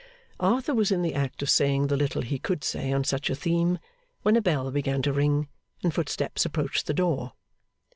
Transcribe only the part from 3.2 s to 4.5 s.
a theme, when a